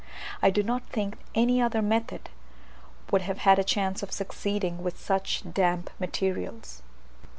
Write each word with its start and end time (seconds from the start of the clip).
I 0.41 0.49
do 0.49 0.63
not 0.63 0.81
think 0.89 1.15
any 1.35 1.61
other 1.61 1.83
method 1.83 2.29
would 3.11 3.21
have 3.21 3.37
had 3.37 3.59
a 3.59 3.63
chance 3.63 4.01
of 4.01 4.11
succeeding 4.11 4.81
with 4.81 4.99
such 4.99 5.43
damp 5.53 5.91
materials. 5.99 6.81